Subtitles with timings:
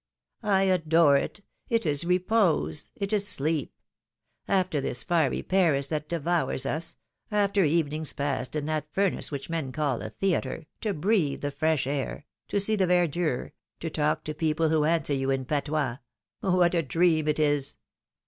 [0.41, 1.41] I adore it!
[1.69, 3.71] It is repose; it is sleep!
[4.47, 5.87] After this fiery 246 philomI^ne's marriages.
[5.87, 6.97] Paris that devours us,
[7.29, 11.85] after evenings passed in that furnace which men call a theatre, to breathe the fresh
[11.85, 15.97] air, to see the verdure, to talk to people who answer you in patois—
[16.39, 17.77] what a dream it is